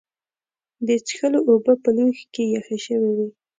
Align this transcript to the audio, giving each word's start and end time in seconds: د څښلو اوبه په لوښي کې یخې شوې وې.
د 0.87 0.89
څښلو 1.07 1.39
اوبه 1.49 1.73
په 1.83 1.89
لوښي 1.95 2.25
کې 2.33 2.43
یخې 2.55 2.77
شوې 2.85 3.11
وې. 3.17 3.27